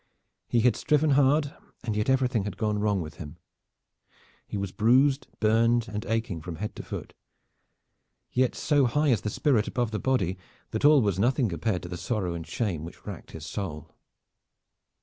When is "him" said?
3.17-3.37